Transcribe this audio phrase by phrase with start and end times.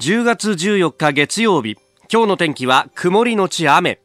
[0.00, 1.76] 10月14日月曜日
[2.10, 3.98] 今日の天気は曇りのち雨。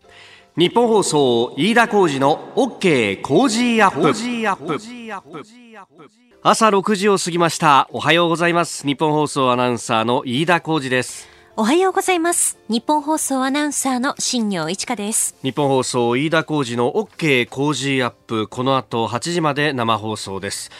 [0.57, 4.09] ニッポン放送飯田浩司の OK Cozy up。
[6.41, 7.87] 朝6時を過ぎました。
[7.91, 8.87] おはようございます。
[8.87, 11.29] ニッポン放送アナウンサーの飯田浩司です。
[11.55, 12.57] おはようございます。
[12.69, 15.35] ニッポン放送アナウンサーの新行市佳です。
[15.43, 18.47] ニッポン放送飯田浩司の OK Cozy up。
[18.47, 20.71] この後8時まで生放送です。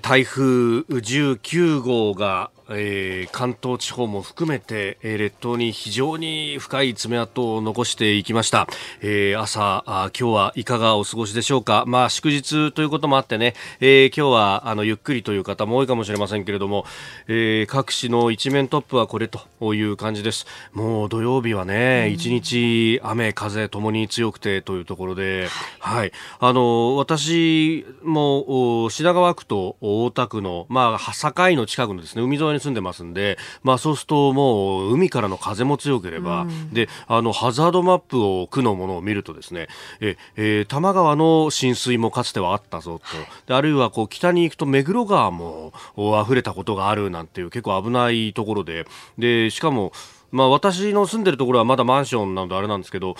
[0.00, 8.66] 台風19号がえー、関東地方も含めて、えー、列島に非常に深い爪痕を残していきました、
[9.00, 11.84] えー、朝あ今日はいかがお過ごしでしょうか。
[11.86, 16.86] まあ祝日ということもあってね、えー、今日はあのゆっくりという方も多いかもしれませんけれども、
[17.28, 20.46] えー、各紙の一面トップはこれという感じです。
[20.72, 39.68] もう土曜日はね一、日雨風ともに強くてというところで、はい、あの私も品川区と大田区のまあ境の近くのですね海沿いに住んでますんで、まあ、そうするともう海からの風も強ければ、うん、であのハザードマップを区のものを見るとですね
[40.00, 43.04] え、えー、多摩川の浸水もかつてはあったぞと。
[43.46, 48.86] であるいはこう北に行くと目黒川も溢れたことがあるなんていう結構危ないところで
[49.18, 49.92] でしかも
[50.34, 53.14] まあ、私の住んでるところはまだマンションなのであれなんですけど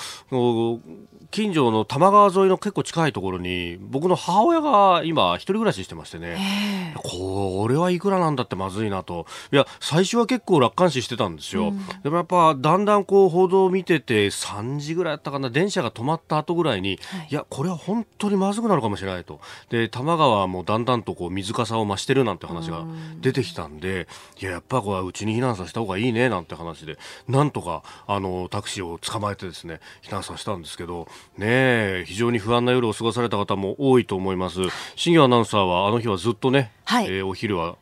[1.30, 6.94] 近所の多摩川沿いの結構近いところに僕の母親が今一人暮らししてましてね。
[6.96, 9.26] これはいくらなんだってまずいなと。
[9.52, 15.50] いや最初は結構楽観視してたんですよ、うん、でもやっぱだんだんこう報道を見てて3時ぐらいだったかな。
[15.50, 19.40] 電車が止まった後ぐらいに、はい、いやこれは本当にまずくなるかもしれないと。
[19.70, 22.84] で多摩川もだんだんとこう水かさを増してるなんて話が
[23.20, 24.06] 出てきたんで、
[24.40, 26.96] いややっぱこれはうちに避難させた方がいいねなんて話で
[27.28, 34.60] なんとかあのタクシーを捕まえてですね避難させたんですけどね非常に不安な夜を過ごされた方も多いと思います。
[34.96, 37.76] 新業アナウンサーはあの日はずっとね、はい、えー、お昼は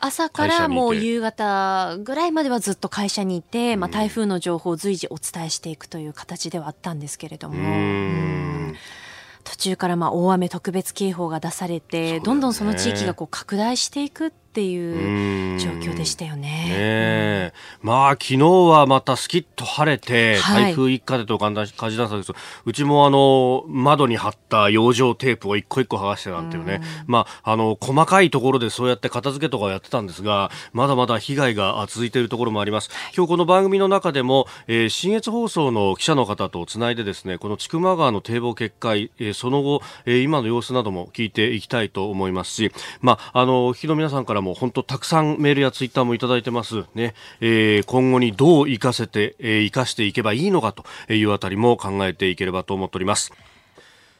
[0.00, 8.72] 朝からもう夕方ぐらいまではずっと会社にいて、まあ、台風の情報を随時お伝えしていくという形ではあったんですけれども。
[9.44, 16.42] 途中からまあ大雨特別警報が出されて、ね、どんどんその地域がこう拡大していくっていう状況でしたよね。
[16.68, 32.90] ねまあ昨日はまたすきっと晴れて、台風一過でと感じだったんですけど、うちもあの窓に貼った養生テープを一個一個剥がしてなんていうね、まああの細かいところでそうやって片付けとかやってたんですが、まだまだ被害が続いているところもあります。
[33.16, 46.84] 今日この番組の中でも、えー、新越放送の記者の方とつないでですね、この千曲川の堤防決壊、えー、その後、えー、今の様子なども聞いていきたいと思いますし、まああの日の皆さんからも本当たくさんメールやツイッターもいただいてます。
[46.94, 53.32] ね、えー、今後にどう生かせて、えー、生かしていけばいいのかというあたりも考えていければと思っております。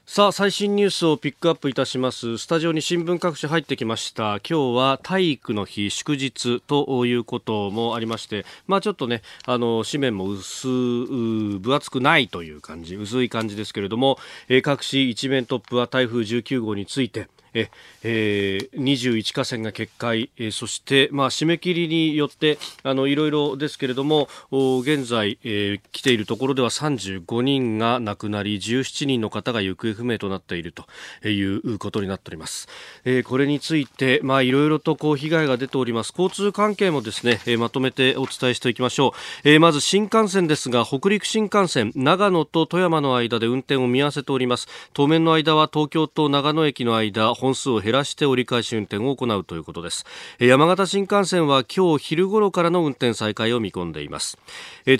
[0.05, 2.37] さあ最新ニュースをピックアップいたします。
[2.37, 4.41] スタジオに新聞各紙入ってきました。
[4.47, 14.19] 今日は体育の日祝日ということもありましてまあちょっとねあの紙面も薄分厚くないという感じ薄い感じですけれども、
[14.49, 17.71] えー、各紙一面トップは台風19号についてえ
[18.03, 32.69] えー、21河川が決壊、えー、そして、まあ、締め切りによってあのいろいろですけれども現在、えー、来ているところでは35人が亡くなり17人の方が行方不明となっているということになっております、
[33.05, 36.13] えー、これについて、まあ、いろいろとこう被害が出ております。
[36.17, 39.15] 交通関係もですね、えー、まとめてお伝えしていきましょ
[39.45, 44.69] う、えー、まず新幹線ですが北陸新幹線長野と富山の間で運転を見合わせております。
[44.93, 50.06] 当面の間は東京と長野駅の間本数を減らして折り返し運転を行うということです。
[50.38, 54.38] 山形新幹線は今日昼頃からの運転再開を見込んでいます。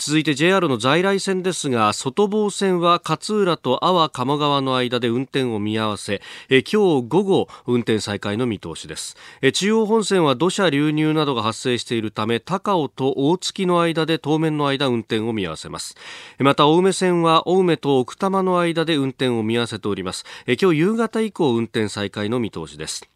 [0.01, 6.21] 続いて JR の在来線ですが外房線は勝浦と阿波鴨川の間で運転を見合わせ
[6.51, 9.17] 今日午後運転再開の見通しです。
[9.55, 15.95] 中央本線は土砂流入などが発生しているため高尾と大月の間で当面の間運転を見合わせます。
[16.41, 20.25] また青梅線は青梅と奥多摩の間で運転を見合わせております。
[20.61, 23.09] 今日夕方以降運転再開の見通しです。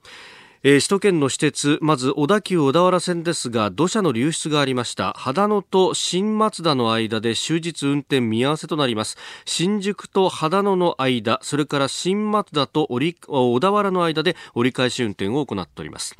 [0.68, 5.12] えー、首都圏の私鉄まず小田急小田原線ですが土砂の流出がありました。
[5.16, 9.16] 秦野と新松田の間で終日運転見合わせとなります。
[9.44, 16.16] 新宿と秦野の間それから新松田と小田原の間で折り返し運転を行っております。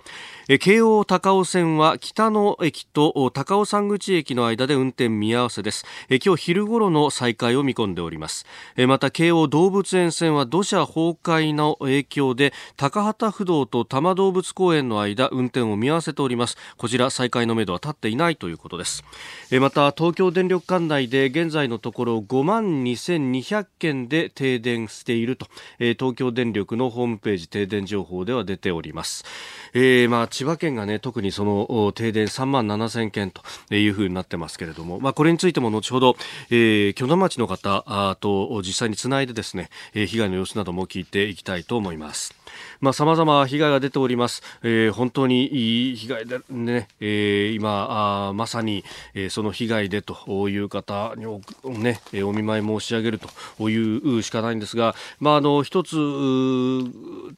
[0.49, 5.85] え京王高尾線は北野駅と高尾山口駅の間で運転見合わせです。
[6.09, 8.47] え今日昼頃の再開を見込んでおります。
[8.77, 16.57] えまた京王動物園線は土砂崩壊の影響で高畑不動と多摩動物物公園の間運転を見合わせております。
[16.77, 19.03] こちら再開のめどは立っていないということです。
[19.51, 25.47] えまた東京電力管内で現在のところ5万2200件で停電していると、
[25.79, 29.25] え東京電力のホームページ停電情報では出ております、
[29.73, 33.43] えー、まあ千葉県がね特にその停電3万7000件と
[33.75, 35.01] いうふうになってますけれども。
[35.01, 36.17] まあこれについても後ほど、
[36.51, 42.35] えー、巨大町の方と実際につないでですね、え被害の様子なども聞いていきたいと思います。
[42.81, 44.43] まあ、様々被害が出ております。
[44.63, 48.85] えー、本当にいい被害でね、えー、今、あまさに、
[49.15, 53.19] えー、その被害でという方にお,、ね、お見舞い申し上げる
[53.59, 55.97] というしかないんですが、まあ、あの、一つ、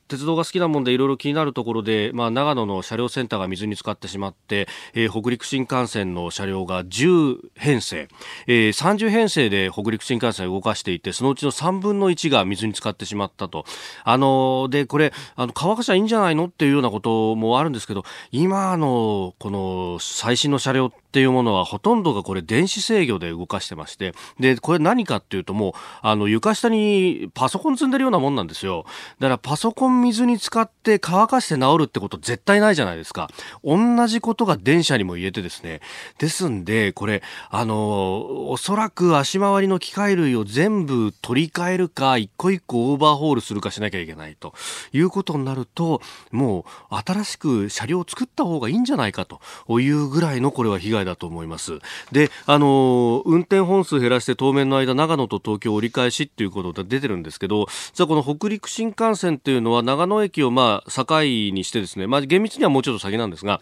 [0.08, 8.08] 鉄道が好きなもんでいろいろ気になるところで、まあ、長野の車両センターが水に浸かってしまって、えー、北陸新幹線の車両が10編成、
[8.46, 13.64] えー、30編成で北陸新幹線を動かしていて、そのうちの3分の1が水に浸かってしまったと。
[14.04, 18.02] あの、で、ここれ、あの、乾かしゃいいんじゃないのっていうようなこともあるんですけど、
[18.32, 25.72] 今の、この最新の車両っていうものはほとんどがこれ電子制御で動かしてまして、で、これ何かっていうともう、
[26.02, 28.84] あの、床下にパソコン積んでるようなもんなんですよ。
[29.18, 33.30] だからパソコン水に使って乾かして治るってこと絶対ないじゃないですか。
[33.64, 35.80] 同じことが電車にも言えてですね。
[36.18, 44.52] ですんで、これ、あの、おそらく足回りの機械類を全部取り替えるか、一個一個オーバーホールするかしなきゃいけないと
[44.92, 46.02] いうことになると、
[46.32, 49.40] もう新しく車両を作った方がいいんじゃないかと
[49.80, 51.78] いうぐらいのこれは被害だと思います。
[52.12, 63.60] で、あの、運転本数減らして当面の間、長野と東京折り返しっていうことで出てるんですけど、じゃあこの北陸新幹線っていうのは長野駅をまあ境にしてですね、まあ厳密にはもうちょっと先なんですが、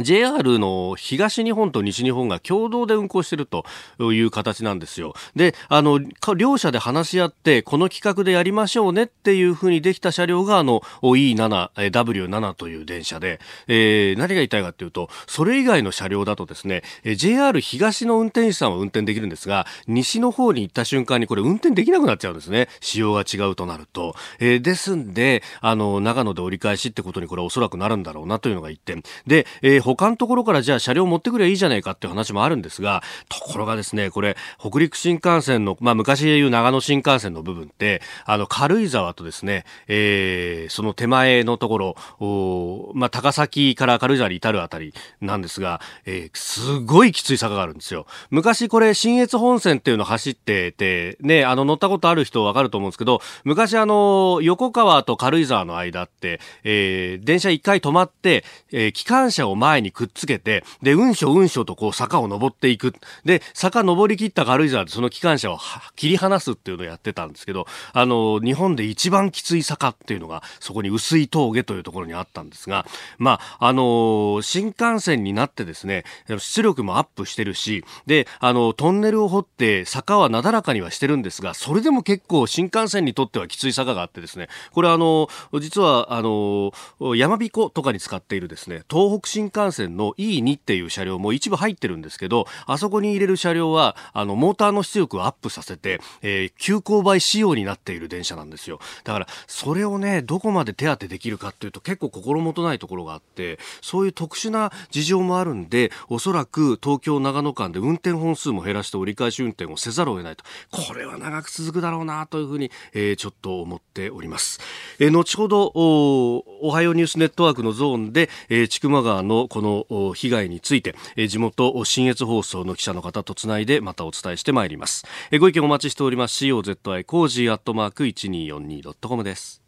[0.00, 3.64] JR の東日本と西日本が共同で運行していると
[4.00, 5.12] いう形なんですよ。
[5.36, 6.00] で、あの、
[6.34, 16.82] 両社で話し合って、この企画でやりましょうねっていうふうにできた車両が、あの、E7、W7 という電車で、えー、何が言いたいかというと、それ以外の車両だとですね、
[17.16, 22.68] JR 東の運転手さんは運転できるんですが、西の方に行った瞬間にこれ運転できなくなっちゃうんですね。
[22.80, 24.14] 仕様が違うとなると。
[24.38, 29.02] えー、ですんで、あの、長野で折り返しってことにこれおそらくなるんだろうなというのが一点。
[29.26, 48.06] で、えー他のところからじゃあ車両持ってくればいいじゃないかっていう話もあるんですが、ところがですね、これ、北陸新幹線の、まあ昔でいう長野新幹線の部分って、あの、軽井沢とですね、えー、その手前のところ、おまあ高崎から軽井沢に至るあたりなんですが、えー、すごいきつい坂があるんですよ。
[48.30, 62.94] 昔これ、新越本線っていうの走ってて、ね、あの、乗ったことある人わかると思うんですけど、昔あの、横川と軽井沢の間って、えー、電車一回止まって、えー、機関車を前前にくっつけて、で、うんしょうんしょとこう坂を登っていく。
[63.24, 65.58] で、坂登り切った軽井沢でその機関車を
[65.96, 72.86] 切り離すっていうのをやってたんですけど、あの、日本で一番きつい坂っていうのが、そこに薄い峠というところにあったんですが、
[73.18, 76.04] まあ、あの、新幹線になってですね、
[76.38, 85.28] 出力もアップしてるし、で、あの、トンネルを掘って坂はなだらかにはしてるんですが、それでも結構新幹線にとってはきつい坂があってですね、これあの、
[85.60, 86.72] 実は、あの、
[87.16, 98.80] 山彦とかに使っているですね、東北新幹幹線のの E2 っていう車両も一部入ってるんですけど、あそこに入れる車両は、あの、モーターの出力をアップさせて、えー、急勾配仕様になっている電車なんですよ。
[99.04, 110.44] だから、それをね、どこまで手当てできるかっていうと結構心もとないところがあって、そういう特殊な事情もあるんで、おそらく東京長野間で運転本数も減らして折り返し運転をせざるを得ないと。
[110.70, 114.60] これは長く続くだろうなというふうに、えー、ちょっと思っております。
[114.98, 120.94] えー、後ほどお、おはようニュースネットワークのゾーンで、えー、千曲川のこの被害について
[121.28, 125.04] 地元信越放送の記者の方とつないでまたお伝えしてまいります
[125.38, 129.60] ご意見お待ちしております cozy cozy アットマーク 1242.com です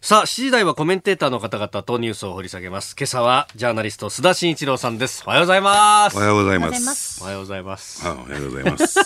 [0.00, 2.96] さあ、7時台はコメンテーターの方々とニュースを掘り下げます。
[2.98, 5.22] 今朝はジャーナリスト須田慎一郎さんです。
[5.24, 6.16] おはようございます。
[6.16, 7.22] おはようございます。
[7.22, 8.04] おはようございます。
[8.04, 8.98] おはようございます。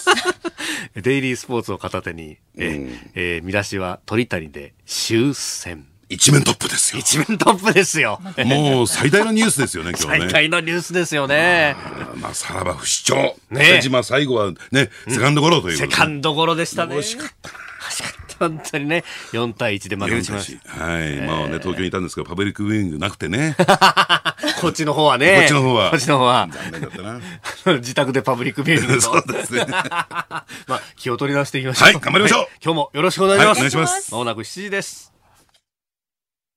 [0.97, 5.87] デイリースポーツを片手に、え、うん、えー、見出しは鳥谷で終戦。
[6.09, 7.01] 一面トップですよ。
[7.01, 8.21] 一面トップですよ。
[8.45, 10.31] もう最大のニュースですよね、今日ね。
[10.31, 11.75] 最大のニュースですよね。
[12.17, 13.35] まあ、さらば不死鳥。
[13.51, 16.97] ね島最後はね、セカンドゴロという、セカンドゴロでしたね。
[16.97, 17.55] 惜しかったな。
[17.89, 18.27] 惜しかった。
[18.39, 20.85] 本当にね、4対1で負けてしまいました。
[20.85, 21.17] はい。
[21.23, 23.57] まあね、東京にいたんですけど、パブリックウィングなくてね。
[24.61, 25.39] こっちの方はね。
[25.39, 25.91] こっちの方は。
[25.91, 26.49] こっちの方は。
[26.53, 27.21] 残念だったな。
[27.79, 29.67] 自宅でパブリックビューイングそうですね。
[29.71, 31.89] まあ、気を取り直していきましょう。
[31.89, 32.49] はい、頑張りましょう。
[32.63, 33.59] 今日もよろしくお願いします。
[33.59, 34.13] お願いします。
[34.13, 35.16] まもなく7時です。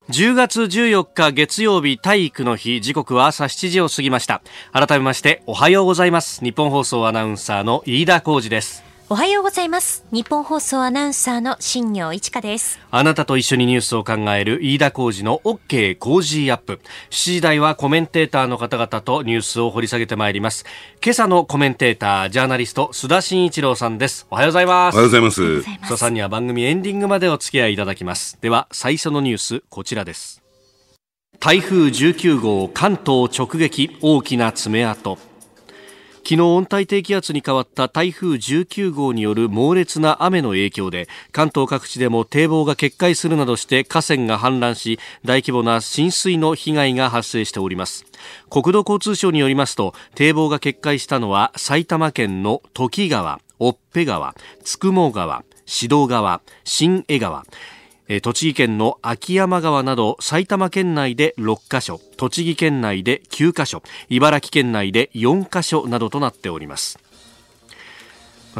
[0.09, 2.81] 10月14日月曜日体育の日。
[2.81, 4.41] 時刻は朝7時を過ぎました。
[4.73, 6.43] 改めましておはようございます。
[6.43, 8.88] 日本放送アナウンサーの飯田浩二です。
[9.11, 10.05] おはようございます。
[10.11, 12.79] 日本放送アナウンサーの新業一華です。
[12.91, 16.79] あなたと一緒にニュースを考える飯田浩二の OK 工事アップ。
[17.09, 20.63] 7時台はコメンテーターの方々とニュースを掘り下げてまいります。
[21.03, 24.27] 今朝のコメンテーター、ジャーナリスト、須田慎一郎さんです。
[24.29, 24.93] おはようございます。
[24.93, 25.41] おはようございます。
[25.41, 28.37] 須田さんには番組エンディングまでお付き合いいただきます。
[28.41, 30.43] では、最初のニュース、こちらです。
[31.39, 35.17] 台風19号関東直撃大きな爪痕
[36.29, 48.05] 昨日温帯低気圧に変わった台風19号による猛烈な雨の影響で関東各地でも堤防が決壊するなどして河川が氾濫し大規模な浸水の被害が発生しております。
[48.51, 57.43] 国土交通省によりますと堤防が決壊したのは埼玉県の土岐川、尾っ川、つくも川、指導川、新江川。
[58.21, 66.97] 栃木県の秋山川など埼玉県内で6カ所栃木県内で9カ所茨城県内で4カ所などとなっております。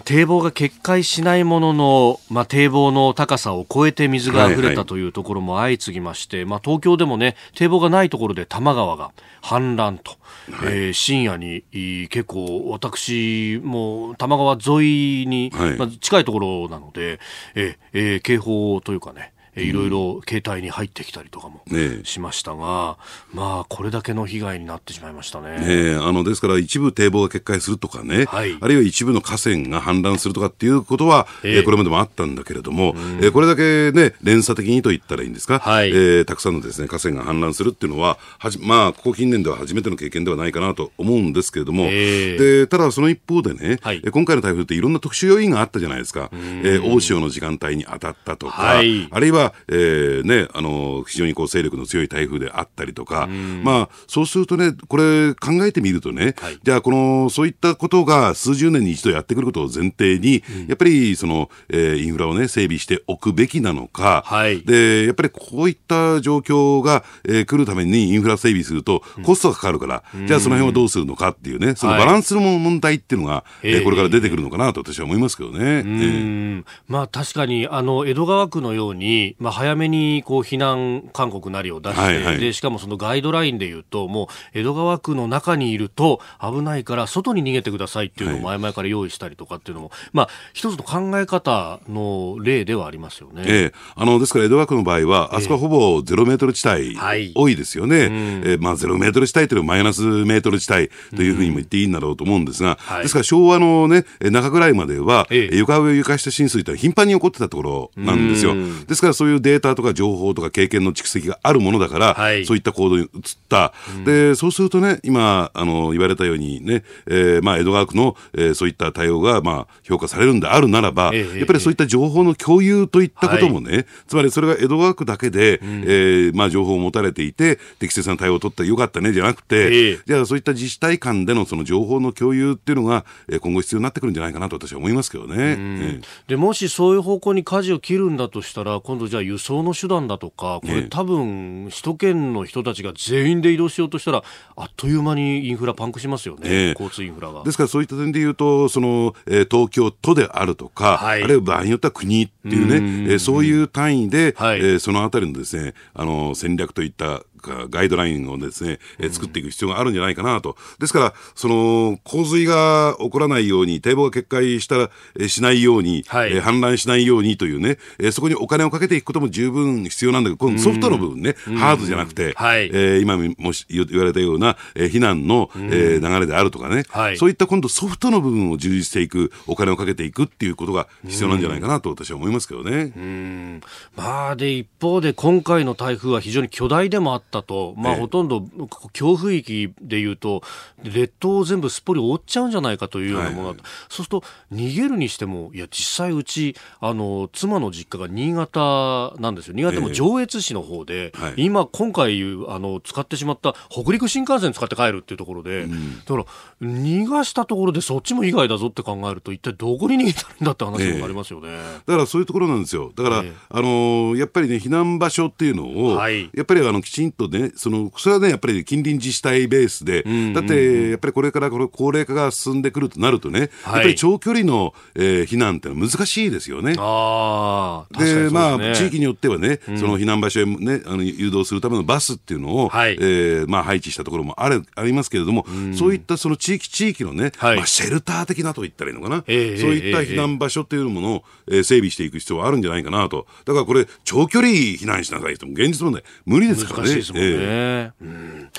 [0.05, 10.11] 堤防が決壊しないものの、まあ、堤防の高さを超えて水が溢れたというところも相次ぎまして、はいはい、まあ、東京でもね堤防がないところで多摩川が氾濫と、
[10.51, 11.63] はい、えー、深夜に
[12.09, 17.19] 結構私も多摩川沿いに、はい、まあ、近いところなので、
[17.55, 21.63] えーえー、警報というかねいろいろ携帯に入ってきたりとかも
[22.03, 22.97] しましたが、
[23.33, 25.93] ね、まあ、これだけの被害になってしまいましたね。
[25.93, 53.27] ねあのですから、一部堤防が決壊するとかね、はい、あるいは一部の河川が氾濫するとかっていうことは、えー、これまでもあったんだけれども、えー、これだけね、連鎖的にと言ったらいいんですか、はい、えー、たくさんのですね、河川が氾濫するっていうのは、はじまあ、ここ近年では初めての経験ではないかなと思うんですけれども、えー、でただその一方でね、はい、今回の台風っていろんな特殊要因があったじゃないですか、えー、大潮の時間帯に当たったとか、はい、あるいは、えーね、あの、非常にこう勢力の強い台風であったりとか、
[53.63, 75.59] まあ、そうするとね、これ考えてみるとね、はい、じゃあこの、そういったことが数十年に一度やってくることを前提に、うん、やっぱりその、えー、インフラをね、整備しておくべきなのか、はい、で、やっぱりこういった状況が、えー、来るためにインフラ整備するとコストがかかるから、うん、じゃあその辺はどうするのかっていうね、そのバランスの問題っていうのが、はい、えー、これから出てくるのかなと私は思いますけどね。
[75.59, 93.43] えー、まあ確かに、あの、江戸川区のように、まあ早めにこう避難勧告なりを出して、はいはい、でしかもそのガイドラインでいうともう江戸川区の中にいると危ないから外に逃げてくださいっていうのを前々から用意したりとかっていうのも、はい、まあ一つの考え方の例ではありますよね。
[93.45, 96.97] ええ、あのですから江戸川区の場合はあそこはほぼゼロメートル地帯、
[97.35, 98.09] 多いですよね。
[98.45, 98.57] ええ。
[98.57, 108.55] まあゼロメートル地帯というのはマイナスメートル地帯というふうにも言っていいんだろうと思うんですが、はい、ですから昭和のね中ぐらいまでは、ええ、床上床下浸水というのは頻繁に起こってたところなんですよ。
[108.87, 113.09] ですからそういうデータとか情報とか経験の蓄積があるものだから、はい、そういった行動に移っ
[113.49, 135.35] た、うん、でそうするとね、今あの言われたようにね、えーまあ、江戸川区の、えー、そういった対応が、まあ、評価されるんであるならば、えー、やっぱりそういった情報の共有といったこともね、はい、つまりそれが江戸川区だけで、うん、えー、まあ、情報を持たれていて、適切な対応を取ったらよかったねじゃなくて、えー、じゃあそういった自治体間でのその情報の共有っていうのが、えー、今後必要になってくるんじゃないかなと私は思いますけどね。
[135.37, 144.23] えー、でもしそういう方向に舵を切るんだとしたら、今度じゃあ輸送の手段だとか、これ多分、首都圏の人たちが全員で移動しようとしたら、
[144.55, 147.43] あっという間にインフラパンクしますよね、えー、交通インフラが。
[147.43, 160.57] ですからそういった点で言うと、そのえー、東京都であるとか、はい、あるいは場合によっては国っていうね、えー、そういう単位で、はい、えー、そのあたりのですね、あの戦略といったガイドラインをですね、え作っていく必要があるんじゃないかなと。
[160.79, 182.91] ですから、その、洪水が起こらないように、堤防が決壊したら、えしないように、はい、え氾濫しないようにというね、えそこにお金をかけていくことも十分必要なんだけど、このソフトの部分ね、ハードじゃなくて、はい、えー、今も言われたような、え避難の、え流れであるとかね、はい、そういった今度ソフトの部分を充実していく、お金をかけていくっていうことが必要なんじゃないかなと私は思いますけどね。
[182.95, 183.61] うん。
[183.95, 188.45] まあ、で、一方で今回の台風は非常に巨大でもあったと、まあ、ほとんど
[188.93, 190.41] 強風域でいうと、
[190.83, 206.25] 列島を全部すっぽり覆っちゃうんじゃないかというようなものだ、はいはい、そうすると、逃げるにしても、いや、実際うち、あの妻の実家が新潟なんですよ、新潟も上越市の方で、えーはい、今、今回あの使ってしまった北陸新幹線使って帰るっていうところで、うん、だから、
[206.61, 226.75] 逃がしたところでそっちも被害だぞって考えると、一体どこに逃げたらいいんだって話もありますよね、えー、だからそういうところなんですよ、だから、えー、あのやっぱりね、避難場所っていうのを、はい、やっぱりあのきちんとね、その、それはね、やっぱり近隣自治体ベースで、だって、やっぱりこれからこれ高齢化が進んでくるとなるとね、はい、やっぱり長距離の、えー、避難って難しいですよね。
[226.77, 235.45] あで、ね、まあ、地域によってはね、その避難場所へね、あの誘導するためのバスっていうのを、はい、えー、まあ、配置したところもあるありますけれども、
[235.75, 243.27] そういったその地域地域のね、はい、まあ、シェルター的なと言ったらいいのかな、えー、そういった避難場所っていうものを、えー、整備していく必要はあるんじゃないかなと。
[243.45, 247.01] だからこれ、長距離避難しなさいとも、現実問題、無理ですからね。
[247.13, 247.37] ですもんね。
[247.39, 248.49] えーうん。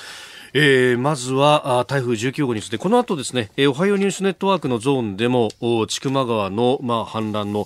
[0.53, 2.77] えー、まずは台風19号について。
[2.77, 5.49] この後ですね、えー、おはようニュースネットワークのゾーンでも
[5.87, 7.65] 千曲川の、まあ、氾濫の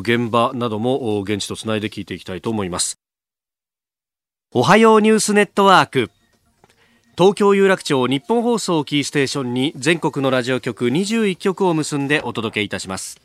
[0.00, 2.98] 現場なども現地とつないで聞いていきたいと思います。
[4.52, 6.10] おはようニュースネットワーク。
[7.18, 13.18] 東京有楽町日本放送キーステーションに全国のラジオ局21局を結んでお届けいたします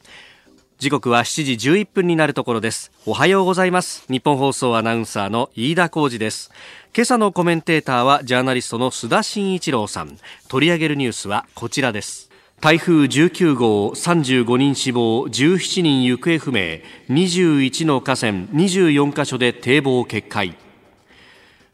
[0.81, 2.91] 時刻は7時11分になるところです。
[3.05, 4.03] おはようございます。
[4.09, 6.49] 日本放送アナウンサーの飯田浩二です。
[6.95, 10.17] 今朝のコメンテーターはジャーナリストの須田慎一郎さん。
[10.47, 12.31] 取り上げるニュースはこちらです。
[12.61, 16.79] 台風19号35人死亡17人行方不明
[17.11, 20.55] 21の河川24カ所で堤防決壊。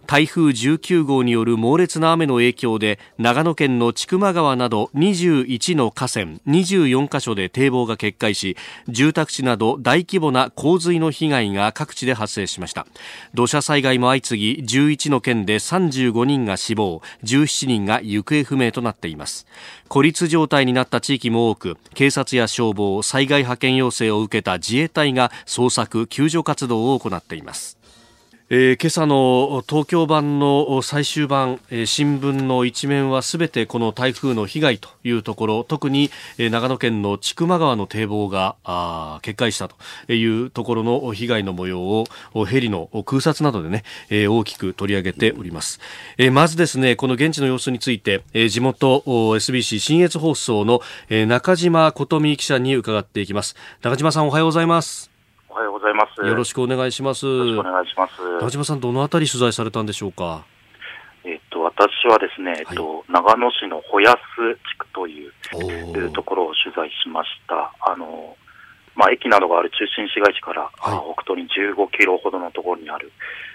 [0.07, 8.55] 台風19号による猛烈な雨の影響で長野県の千曲川など21の河川24カ所で堤防が決壊し
[8.87, 12.87] 住宅地など大規模な洪水の被害が各地で発生しました。
[13.33, 19.45] 土砂災害も相次ぎ11の県で35人が死亡17人が行方不明となっています。
[19.89, 27.76] 孤立状態になった地域も多く警察や消防災害派遣要請を受けた自衛隊が捜索救助活動を行っています。
[28.49, 42.05] えー、今朝の東京版の最終版、えー、新聞の一面はすべてこの台風の被害というところ特に、えー、長野県の千曲川の堤防があ決壊したというところの被害の模様を
[42.45, 45.81] ヘリの空撮などでね、えー、大きく取り上げております、
[46.17, 53.57] えー、まずですねこの現地の様子について、えー、地元 SBC 新越放送の、えー、中島琴美記者に伺っていきます。
[53.81, 55.16] 中島さんおはようございます。
[55.57, 56.21] はようございます。
[56.23, 57.25] よろしくお願いします。
[57.25, 58.39] よろしくお願いします。
[58.39, 60.45] 田島さん、どのあたり取材されたんでしょうか？
[61.25, 65.33] えっと、私はですね、えっと、長野市の保安地区という
[66.13, 67.73] ところを取材しました。
[67.81, 68.37] あの、
[68.95, 73.11] まあ、駅などがある中心市街地から、はい、北東に15キロほどのところにある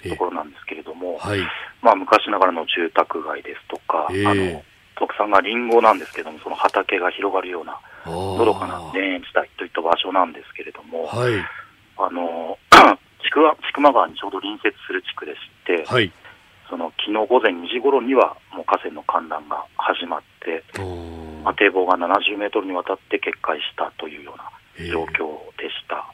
[0.09, 1.41] ところなんですけれども、はい、
[1.83, 4.63] まあ、昔ながらの住宅街ですとか、あの
[4.99, 11.33] 特産がりんごなんですけども、その畑が広がるような、のどかな田園地帯といった場所なんですけれども、はい、
[12.07, 12.59] あの
[13.23, 16.13] 千曲千曲川にちょうど隣接する地区でして、はい、
[16.69, 20.65] その昨日午前2時頃にはもう河川の氾濫が始まって、
[21.45, 26.13] まあ、堤防が70メートルにわたって決壊したというような状況でした。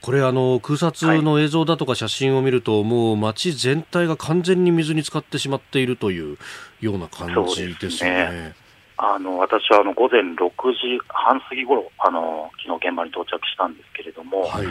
[0.00, 6.36] これあの空撮の映像だとか写真を見ると、はい、もう街全体が完全に水に浸かってしまっているという
[6.80, 8.54] ような感じですね。
[8.96, 14.66] あの私はあの午前6時半過ぎごろあの昨日現場に到着したんですけれども、はい、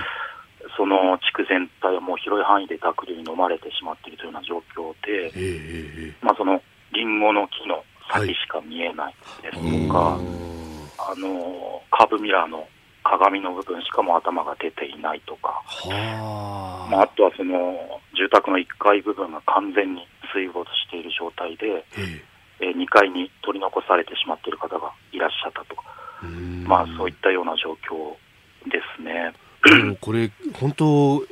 [0.78, 6.62] その地区全体はもう広い範囲で濁流に飲まれてしまっているというような状況で、えー、まあ、その
[6.94, 10.22] りんごの木の先しか見えないですとか、はい、
[11.00, 12.68] あのカーブミラーの
[13.04, 15.62] 鏡の部分しかも頭が出ていないとか、
[16.90, 17.76] まあ、あとはその
[18.16, 22.33] 住宅の1階部分が完全に水没している状態で、えー
[22.64, 25.76] えー、2階に取り残されてしまっている方がいらっしゃったと、
[26.68, 28.16] まあ、そういったような状況
[28.72, 29.34] ですね。
[30.02, 30.86] これ、本当、
[31.20, 31.26] 道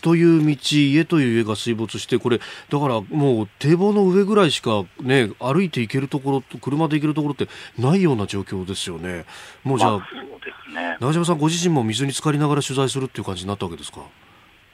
[0.00, 2.44] という道、家という家が水没して、これ、だ
[2.78, 9.24] からもう堤防の上ぐらいしか、ね、歩いて行けるところ、車で行けるところってないような状況ですよね。
[9.64, 14.02] もうじゃあ、まあ、そうですね、長島さん、ご自身も水に浸かりながら取材するっていう感じになったわけですか？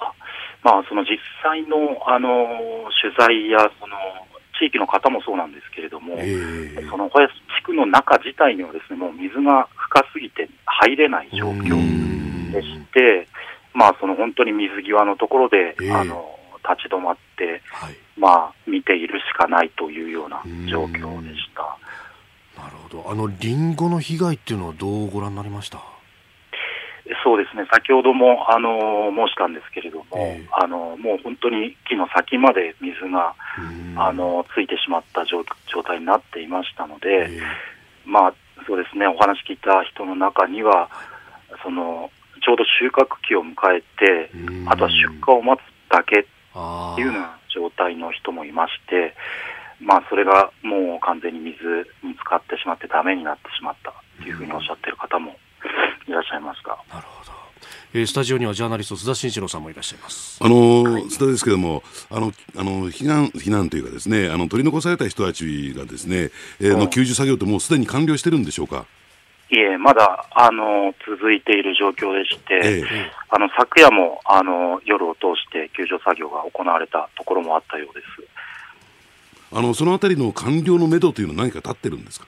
[0.01, 0.13] あ
[0.63, 1.77] まあ、その実際の
[2.07, 2.29] あの
[3.01, 3.97] 取材やその
[4.59, 13.29] 地域の方もそうなんですけれども、えー、その小安地区の中自体にはですねもう水が深すぎて入れない状況でして、
[13.75, 21.79] まあ、その本当に水際のところで、えー、あの立ち止まって、はい、まあ、見ているしかないというような状況でした。
[22.61, 23.11] なるほど。
[23.11, 25.79] あの、リンゴの被害っていうのはどうご覧になりました？
[27.25, 33.35] そうですね、先ほどもあの申したんですけれども、えー、あのもう本当に木の先まで水が
[33.97, 35.45] あのついてしまった状
[35.83, 37.41] 態になっていましたので、えー、
[38.05, 38.35] まあ
[38.67, 40.91] そうですね、お話聞いた人の中には、
[41.63, 42.11] その
[42.45, 44.31] ちょうど収穫期を迎えて、
[44.67, 46.25] あとは出荷を待つだけっ
[46.95, 49.15] ていうような状態の人もいまして、
[49.81, 51.55] まあ、それがもう完全に水
[52.03, 55.37] に浸かってしまって、だめになってしまったというふうにおっしゃってる方も
[56.09, 56.71] いらっしゃいました。
[56.93, 57.33] なるほど。
[57.95, 60.55] ええー、スタジオにはジャーナリスト須田慎一郎さんもいらっしゃいますあの
[61.09, 68.85] 須田ですけどもあのあの避難避難というかですねあの取り残された人たちがですね、えー、の救助作業ってもうすでに完了してるんでしょうか？
[69.51, 78.07] いえ、まだ、あの、続いている状況でして、ええ、あの、昨夜も、あの、夜を通して救助作業が行われたところもあったようです。
[79.51, 82.27] あの、そのあたりの完了のめどというのは何か立ってるんですか？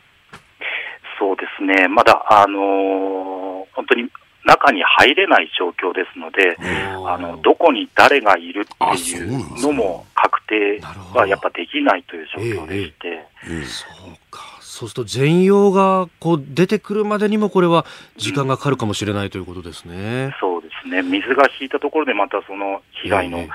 [1.18, 3.39] そうですね、まだ、あのー、
[3.80, 4.10] 本当に
[4.44, 6.56] 中に入れない状況ですので、
[7.06, 10.80] あのどこに誰がいるっていうのも確定
[11.14, 13.08] はやっぱできないという状況でして。
[13.08, 13.64] ええ。
[13.64, 14.58] そうか。
[14.60, 17.84] そうすると全容がこう出てくるまでにもこれは
[18.16, 20.34] 時間がかかるかもしれないということですね。
[20.40, 21.02] そうですね。
[21.02, 23.46] 水が引いたところでまたその被害の、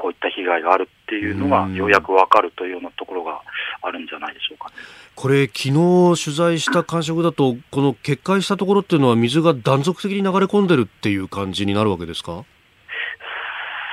[0.00, 3.42] こういった被害があるっていうのがようやくわかるというようなところが
[3.82, 4.74] あるんじゃないでしょうか、ね、
[5.14, 12.44] これ昨日取材した感触だとこの決壊したところっていうのは水が断続的に流れ込んでるっていう感じになるわけですか？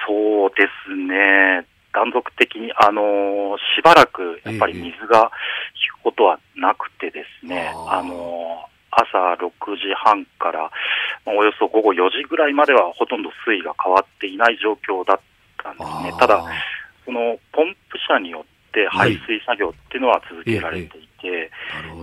[0.07, 1.65] そうですね。
[1.91, 5.31] 断続的に、あのー、しばらくやっぱり水が
[5.75, 10.71] 引くことはなくてですね、あのー、朝6時半から
[11.25, 15.19] およそ午後4時ぐらいまではほとんど水位が変わっていない状況だっ
[15.63, 16.13] たんですね。
[16.19, 16.43] ただ、
[17.05, 21.51] そのポンプ車によって排水作業っていうのは続けられていて、はいえ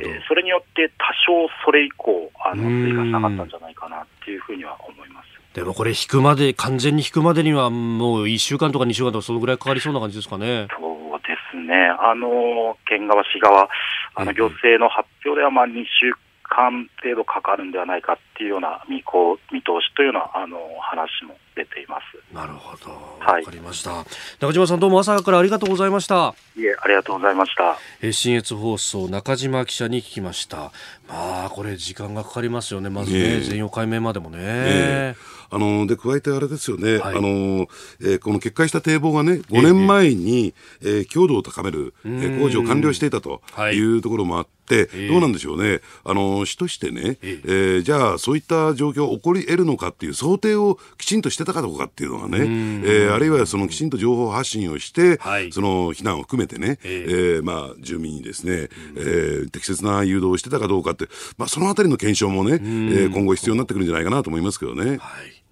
[0.03, 5.35] えー、それによって多少それ以降、あの水位が下がったんじゃないかなっていうふうには思います。
[5.55, 10.67] でもこれ、引くまで、完全に引くまでには、もう1週間とか2週間とか、そのぐらいかかりそうな感じですかね。
[10.77, 13.69] そうですね、あの県側、市側、
[14.17, 16.13] あの行政の発表では、まあ、2週
[16.43, 22.14] 間程度かかるんではないかっていうような見こ見通しというようなあの話も出ています。
[22.35, 22.91] なるほど。
[22.91, 24.07] わかりました、はい、
[24.41, 26.35] 中島さんどうも朝からありがとうございました。
[26.57, 27.79] いえ、ありがとうございました。
[28.03, 30.73] え新越放送中島記者に聞きました。
[31.09, 32.91] まあこれ時間がかかりますよね。
[32.91, 34.39] まずね、全容解明までもね。
[34.41, 37.69] えーあので加えてあれですよね、はい、あの
[38.01, 43.41] えー、この決壊した堤防がね、5年前に、えー、えー、強度を高める、えー、工事を完了していたと
[43.73, 44.64] いうところもあって、はい、
[45.09, 47.49] どうなんでしょうね、あの市としてね、ええ。
[47.79, 64.99] ー、じゃあ、そういった状況起こり得るのかっていう想定をきちんとしてたかどうかっていうのがね、えー、あるいはそのきちんと情報発信をして、はい、その避難を含めてね、えー、えー、まあ、住民にですね、えー、適切な誘導をしてたかどうかって、まあ、そのあたりの検証もね、えー、今後必要になってくるんじゃないかなと思いますけどね。
[64.99, 65.44] はい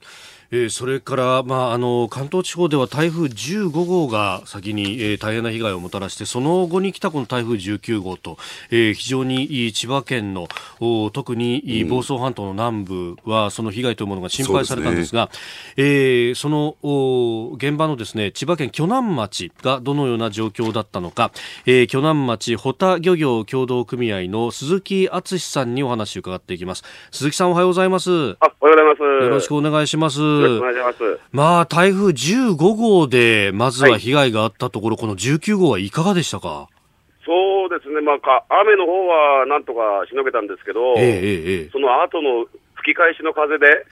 [0.52, 8.36] えー、それから、まあ、あの関東地方では台風15号が先に、えー、大変な被害をもたらしてその後に来たこの台風19号と、
[8.70, 10.46] えー、非常に千葉県の
[11.12, 15.38] 特に房総半島の南部はその被害というものが心配されたんですがそ、ね、
[15.76, 16.76] えー、その
[17.56, 21.32] 現場のですね千葉県鋸南町がどのような状況だったのか、
[21.64, 26.84] えー、鋸南町穂田漁業協同組合の鈴木敦さんにお話を伺っていきます。
[27.10, 28.36] 鈴木さんおはようございます。
[28.40, 29.24] あおはようございます。
[29.24, 30.20] よろしくお願いします。
[30.20, 31.20] よろしくお願いします。
[31.32, 36.68] まあ、台風15号で、まずは被害があったところ、はい、この19号はいかがでしたか？
[37.24, 43.86] そうですね、まあか、雨の方はなんとかしのげたんですけど、えええ、その後の吹き返しの風で、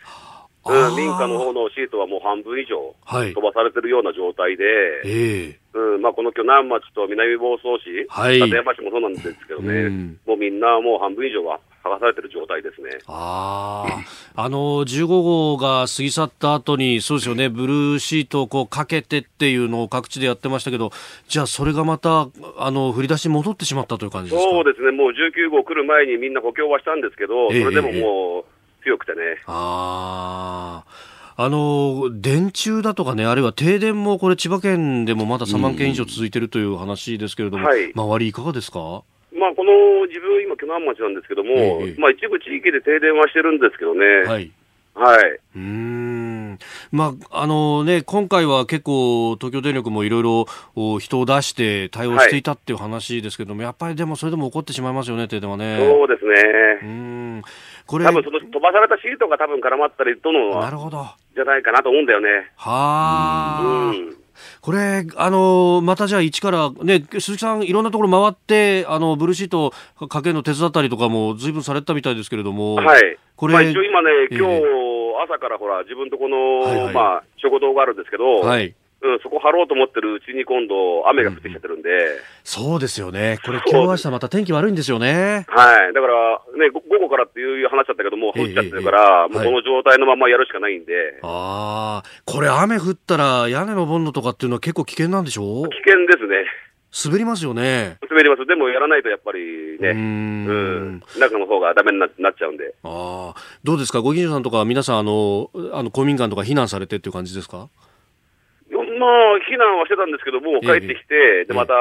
[0.67, 2.95] うん、民家の方のシートはもう半分以上
[3.33, 4.71] 飛ばされてるような状態で、は
[5.07, 12.91] いうんまあ、この鋸南町と南房総市、はい、立山市もそうなんですけどね、うん、もうみんなもう半分以上は剥がされてる状態ですね。
[13.07, 13.87] あ
[14.37, 20.93] あ、あの15号が過ぎ去った後に、そうですよね、ブルーシートをこうかけてっていうのを各地でやってましたけど、
[21.29, 24.51] じゃあ、それがまたあの降り出しに戻ってしまったという感じですか？
[24.51, 29.19] そうですね、もう19号来る前にみんな補強はしたんですけど、それでももう強くてね。
[29.23, 31.21] えああ。
[31.37, 39.03] あの電柱だとかね、あるいは停電もこれ、千葉県でもまだ3万件以上続いているという話ですけれども、はい、周り、いかがですか？
[39.41, 44.05] まあ、この自分、今、鋸南町なんですけども、ええ、まあ、一部地域で停電はしてるんですけどね。
[44.29, 44.53] はい。
[44.95, 45.41] はい。
[45.57, 46.59] うん。
[46.93, 50.45] まあ、あのね、今回は結構、東京電力もいろいろ
[50.99, 55.79] 人を出して対応していたっていう話ですけども、はい、やっぱりでもそれでも起こってしまいますよね、停電はね。
[55.79, 56.35] そうですね。
[56.83, 57.43] うん。
[57.87, 58.05] これ。
[58.05, 60.61] 多分その飛ばされたシートが多分絡まったりとの。
[60.61, 61.07] なるほど。
[61.35, 62.51] じゃないかなと思うんだよね。
[62.57, 63.63] はあ。
[63.65, 64.20] うん。
[64.61, 69.73] これ、あのまたじゃあ一からね、鈴木さんいろんなところ回って、あの、ブルーシート
[70.09, 72.77] かけるの手伝ったりとかも随分されたみたいですけれども。
[72.77, 73.19] はい。
[73.37, 74.63] これ、まあ、一応今ね、今日、
[75.25, 78.75] 朝からほら、自分とこの、はいはい、まあ、食堂があるんですけど、はい。
[79.03, 81.97] うん、そこ張ろうと思ってるうちに今度、雨が降ってきちゃってるんで、うん、
[82.45, 85.47] そうですよね、これ、今日明日また天気悪いんですよね。
[85.49, 95.69] はい、だからね、午後からっていう話だったけど、もう降っちゃってるから、えーえー、もうこの状態のままやるしかないんで、はい、ああ、これ、雨降ったら屋根のボンドとかっていうのは結構危険なんでしょう？
[95.69, 96.45] 危険ですね。
[97.05, 97.99] 滑りますよね。
[98.11, 98.45] 滑ります。
[98.47, 102.75] でもやらないとやっぱりね、うん,、中の方がダメになっちゃうんで。
[102.83, 103.41] ああ。
[103.63, 104.01] どうですか？
[104.01, 107.69] ご近所さんとか皆さん、あの、あの、公民館とか避難されてっていう感じですか？
[108.71, 111.75] まあ、避難はしてたんですけど、もう帰ってきて、ええ、で、また、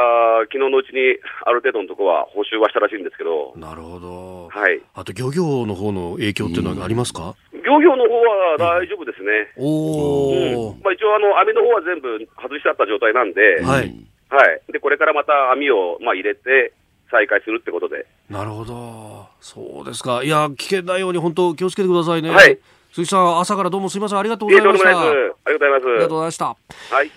[0.50, 3.54] 昨日のうちにある程度のところは補修はしたらしいんですけど。
[3.56, 4.50] なるほど。
[4.50, 4.82] はい。
[4.96, 9.54] あと、漁業の方の影響っていうのはありますか、漁業の方は大丈夫ですね。
[9.58, 13.94] おお、うん、まあ、一応、あの、網の方は全部外してあった状態なんで、はい。
[14.30, 14.62] はい。
[14.72, 16.74] で、これからまた網を、まあ、入れて、
[17.12, 18.06] 再開するってことで。
[18.30, 19.28] なるほど。
[19.42, 20.24] そうですか。
[20.24, 22.30] いや、危険なように本当気をつけてくださいね。
[22.30, 22.58] はい。
[22.92, 24.18] 鈴木さん、朝からどうもすみません。
[24.18, 24.90] ありがとうございました。
[24.90, 25.86] ありがとうございます。
[25.86, 26.46] ありがとうございました。
[26.46, 26.56] は
[27.04, 27.12] い。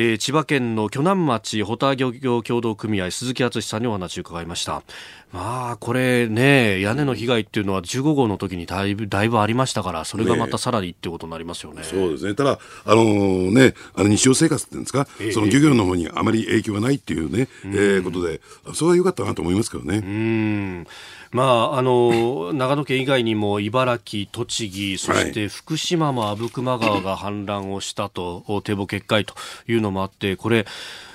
[0.00, 4.84] えー、千葉県の鋸南町ホタ漁業協同組合鈴木敦さんにお話を伺いました
[5.32, 18.40] まあこれね屋根の被害っていうのは15号の時にだいぶだいぶありましたからそれがまたさらにってことになりますよね、ね、そうですねただあのー、ねあの日常生活っていうんですか、えー、その漁業の方にあまり影響がないっていうね、えー、ことで
[18.74, 20.86] それは良かったなと思いますけどねうん
[21.30, 29.34] まあ、あの長野県以外にも茨城、栃木、そして福島も阿武隈川が氾濫をしたと、堤防決壊と
[29.66, 30.66] いうのもあって、これ、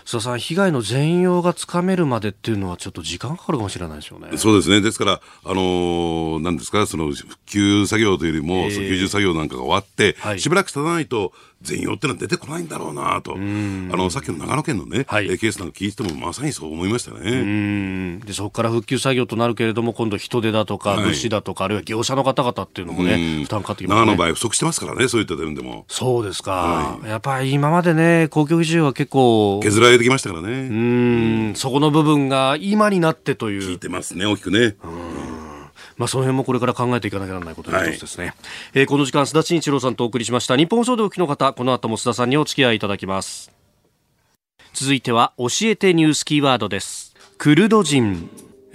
[0.05, 4.37] 須田さん、被害の全容がつかめるまでっていうのは、ちょっと時間かかるかもしれないですよね。
[4.37, 4.81] そうですね。
[4.81, 18.19] ですから、あのー、なんですか、その復旧作業というよりも、えー、救助作業なんかが終わって、はい、しばらく経たないと、全容ってのは出てこないんだろうなと、あのさっきの長野県のね、はい、ケースなんか聞いても、まさにそう思いましたね。
[18.25, 25.85] でそこから復旧作業となるけれども、今度、人手だとか、物資だとか、はい、あるいは業者の方々っていうのもね、負担かかってきます、ね、長野の場合、不足してますからね、そういった点でも。
[25.87, 30.49] そうですか、はい、やっぱり今までね、公共事業は結構、削られてきましたからね。
[30.49, 30.73] う
[31.51, 33.61] ん、そこの部分が今になってという。
[33.61, 34.75] 聞いてますね、大きくね。
[35.97, 38.35] まあ、その辺もこれから考えていかなきゃならないことの一つですね、はい、
[38.73, 40.57] えー、この時間須田慎一郎さんとお送りしました。
[40.57, 43.51] 日本総動機の方この後も須田さんにお付き合いいただきます。
[44.73, 47.13] 続いては教えてニュースキーワードです。
[47.37, 48.27] クルド人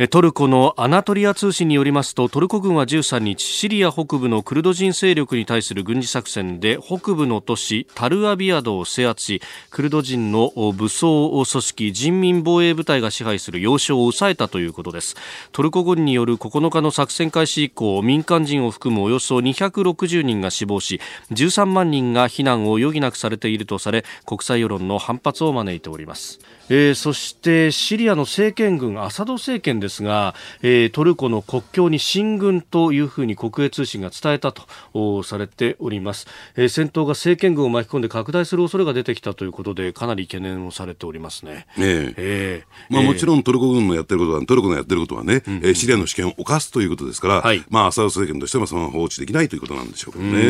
[0.06, 15.16] トルコのアナトリア通信によりますとトルコ軍は13日シリア北部のクルド人勢力に対する軍事作戦で北部の都市タルアビアドを制圧しクルド人の武装組織人民防衛部隊が支配する要衝を抑えたということです。
[15.50, 21.00] トルコ軍による9日の作戦開始以降民間人を含むおよそ260人が死亡し
[21.32, 26.38] 13万人が避難を余儀なくされているとされ国際世論の反発を招いております。
[26.70, 41.66] えー、そしてシリアの政権軍アサド政権ですが、えー、トルコの国境に進軍というふうに国営通信が伝えたとされております、えー、戦闘が政権軍を巻き込んで拡大する恐れが出てきたということでかなり懸念をされておりますね。
[41.76, 42.64] ねえ。
[42.90, 50.32] ー、まあ、もちろんトルコ軍のやってることはトルコのやってることはね、うん、えー、シリアの主権を犯すということですから、はい、まあ、アサド政権としてもその放置できないということなんでしょうけどね。
[50.34, 50.42] え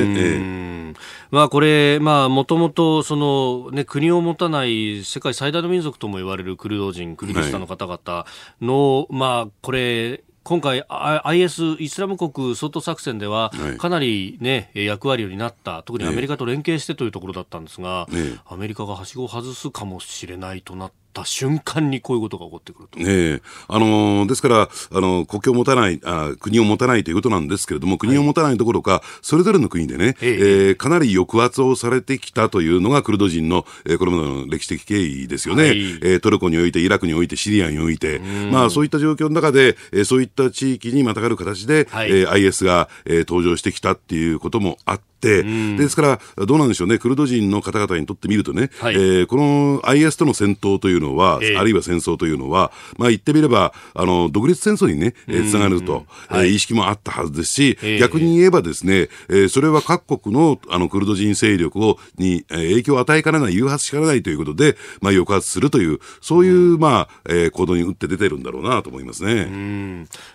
[0.93, 0.95] ー、
[1.31, 8.27] まあ、これ、まあ、もともとその、ね、国を持たない世界最大の民族とも言われるクルド人、クルディスタンの方々
[8.61, 9.28] の、はい、まあ、
[9.63, 10.83] これ、今回、
[11.25, 18.09] IS・ イスラム国掃討作戦では、かなり、ね、役割を担った、特にアメリカと連携してというところだったんですが、
[18.47, 22.99] アメリカがはしごを外すかもしれないとなった瞬間にこういうことが起こってくると。
[22.99, 30.71] ねあのー、ですから、あのー、国境を持たないあ、国を持たないということなんですけれども、国を持たないどころか、はい、それぞれの国でね、ええ。
[30.73, 35.63] ー、かなり抑圧をされてきたというのがクルド人の、えー、これまでの歴史的経緯ですよね。
[35.65, 46.03] はい、えー、トルコにおいて、イラクにおいて、シリアにおいて、まあそういった状況の中で、えー、そういった地域にまたがる形で、はい、えー、IS が、えー、登場してきたっていうこともあって、、ですか
[46.37, 69.47] ら、どうなんでしょうね、クルド人の方々にとってみるとね、はい、えー、この IS との戦闘というのは、えー、あるいは戦争というのは、まあ言ってみれば、あの、独立戦争にね、えー、つながると、はい、えー、意識もあったはずですし、えー、逆に言えばですね、えー、それは各国のあのクルド人勢力をに、えー、影響を与えかねない、誘発しかねないということで、まあ抑圧するという、そういう、まあ、えー、行動に打って出てるんだろうなと思いますね。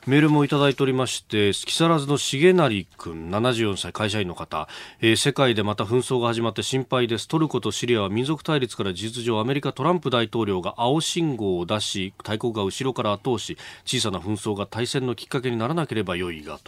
[0.08, 4.68] メールもいただいておりまして、木更津の重成君、74歳、会社員の方、
[5.02, 7.28] えー、世界でまた紛争が始まって心配です。
[7.28, 16.60] トルコとシリアは民族対立から事実上アメリカトランプ大統領が青信号を出し大国が後ろから後押し小さな紛争が大戦のきっかけにならなければ良いが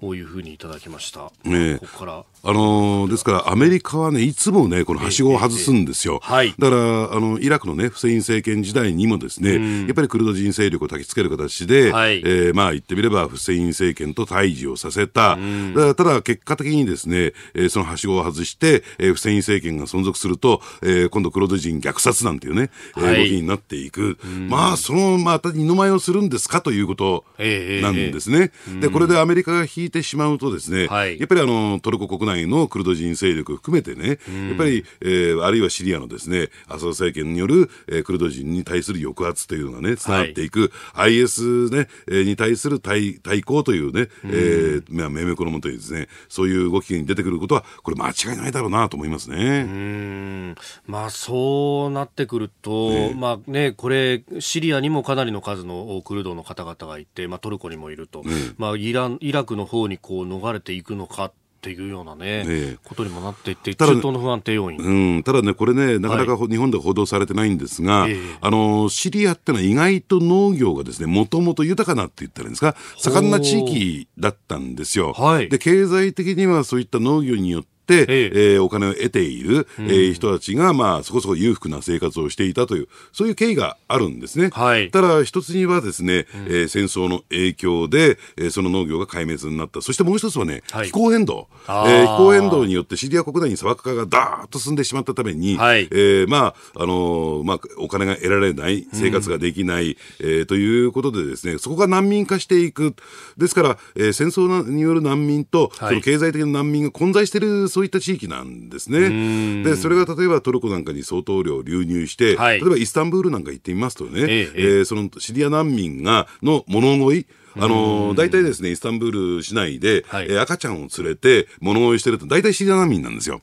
[0.00, 2.24] というふうにいただきました、ね、ここから。
[2.44, 24.18] あのー、ですからアメリカはねいつもねこのはしごを外すんですよ、はい、だからあのイラクのねフセイン政権時代にもですね、うん、やっぱりクルド人勢力を焚きつける形で、はい、えー、まあ言ってみればフセイン政権と対峙をさせた、うん、だただ結果的にですね、えー、そのはしごを外して、えー、フセイン政権が存続すると、えー、今度クロード人虐殺なんていうね、はい、動きになっていく。
[24.48, 27.44] まあ、そのまた二の舞をするんですかということな
[27.90, 28.52] んですね。
[28.68, 49.36] えー、で、これでアメリカが引いてしまうとですね、はい、やっぱりあの、トルコ国内のクルド人勢力含めてね、やっぱり、えー、あるいはシリアのですね、アサド政権による、えー、クルド人に対する抑圧というのがね、つながっていく、はい、IS ね、えー、に対する対対抗というね、えー、まあ、命名のもとにですね、そういう動きに出てくることは、これ間違いないだろうなと思いますね。
[49.36, 50.54] うん。
[50.86, 58.22] まあ、そうなってくると、ね、まあね、これ、シリアにもかなりの数のクルドの方々がいて、まあ、トルコにもいると、
[58.56, 75.14] まあ、イランイラクの方にこう逃れていくのかっていうようなね、ねことにもなっていって、中東の不安定要因、うん、ただね、これね、なかなか日本で報道されてないんですが、はい、あのシリアってのは意外と農業がですね、もともと豊かなって言ったらいいんですか、盛んな地域だったんですよ。
[75.14, 78.58] はい、で経済的にはそういった農業によって、ええ。
[78.58, 84.50] ー、お金を得ている、えー、人たちが、まあ、そこそこ裕福な生活をしていたという、そういう経緯があるんですね。
[84.52, 89.80] はい、ただ、一つにはですね、うん、えー、戦争の影響で、えー、その農業が壊滅になった。
[89.82, 91.48] そしてもう一つはね、はい、気候変動。
[91.66, 102.94] えー、気候変動によってシリア国内に砂漠化がダーッと進んでしまったために、はい、えー、まあ、あのー、まあ、お金が得られない、生活ができない、うん、えー、ということでですね、そこが難民化していく。
[103.36, 109.62] ですから、えー、戦争による難民と、その経済的な難民が混在している、そういった地域なんんですね。
[109.62, 114.52] で、それが例えばトルコなんかに相当量流入して、はい、例えばイスタンブールなんか行ってみますとね、ええ。
[114.54, 117.26] えー、そのシリア難民が、の物乞い、
[117.60, 123.40] あの大体ですね、イスタンブール市内で、はい、え赤ちゃんを連れて物乞いしてると、大体シリア難民なんですよ。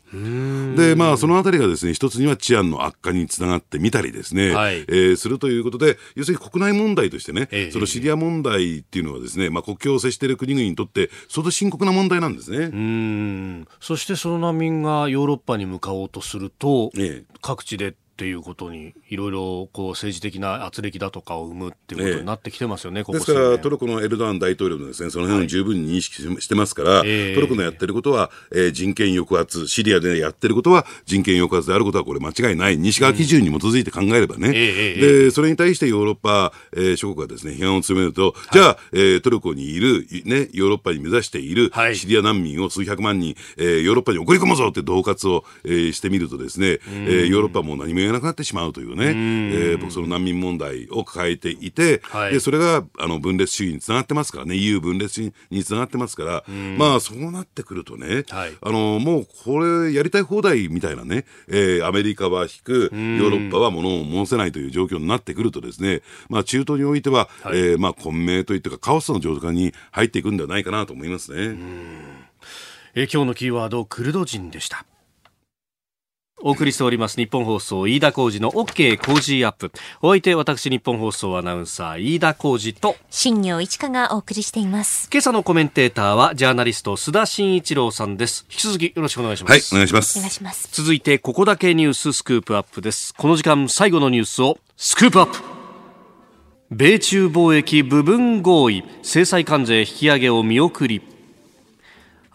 [0.75, 12.57] で、まあ、そのあたりがですね、一つには治安の悪化につながってみたりですね、はい、えー、するということで、要するに国内問題としてね、えそのシリア問題っていうのはですね、まあ、国境を接している国々にとって、相当深刻な問題なんですね。
[12.57, 13.67] うん。
[13.79, 32.77] そしてその難民がヨーロッパに向かおうとすると、ええ、各地でっていうことにいろいろこう政治的な圧力だとかを生むっていうことになってきてますよね、ええ、ですからトルコのエルドアン大統領もですねその辺を十分に認識してますから、はい、トルコのやってることは、えー、人権抑圧シリアでやってることは人権抑圧であることはこれ間違いない。
[32.77, 54.55] 西側基準に基づいて考えればね、うん、でそれに対してヨーロッパ、えー、諸国がですね批判を強めると、はい、じゃあ、えー、トルコにいる、ね、ヨーロッパに目指しているシリア難民を数百万人、えー、ヨーロッパに送り込むぞって恫喝を、えー、してみるとですね、えー、ヨーロッパも何も言えなくなってしまうというね、えー、僕その難民問題を抱えていて、はい、でそれがあの分裂主義につながってますからね。
[54.55, 56.43] EU 分裂につながってますから、
[56.77, 71.57] まあそうなってくるとね、はい、あのもうこれやりたい放題みたいなね、えー、アメリカは引くヨーロッパはものを申せないという状況になってくるとですね、まあ、中東においては、はい、えー、まあ混迷といったかカオスの状態に入っていくんではないかなと思いますね。
[72.93, 74.85] えー、今日のキーワードクルド人でした。
[76.41, 79.71] お送りしております日本放送飯田浩二の OK 工事アップ。
[80.01, 85.09] お相手私日本放送アナウンサー飯田浩二と新業一華がお送りしています。
[85.11, 88.45] 今朝のコメンテーターはジャーナリスト須田慎一郎さんです。
[88.51, 89.51] 引き続きよろしくお願いします。
[89.51, 90.19] はいお願いします。
[90.19, 90.69] お願いします。
[90.71, 93.13] 続いてここだけニューススクープアップです。
[93.15, 95.39] この時間最後のニュースをスクープアップ。
[96.69, 98.83] 米中貿易部分合意。
[99.03, 101.01] 制裁関税引き上げを見送り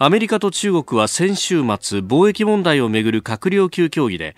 [0.02, 4.34] アメリカと中国は先週末貿易問題をめぐる閣僚級協議で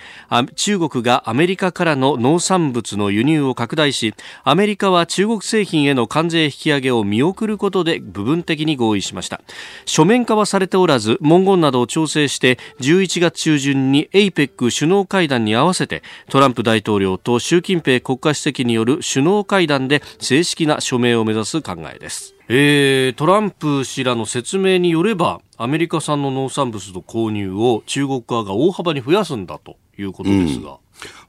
[0.56, 9.40] 中国がアメリカからの農産物の輸入を拡大しアメリカは中国製品への関税引き上げを見送ることで部分的に合意しました。
[9.86, 22.31] 書面化はされておらず文言などを調整して11月中旬に APEC 首脳会談に合わせてトランプ大統領と習近平国家主席による首脳会談で正式な署名を目指す考えです。
[22.48, 30.72] えー、トランプ氏らの説明によればアメリカ産の農産物の購入を中国側が大幅に増やすんだということですが。
[30.72, 30.76] うん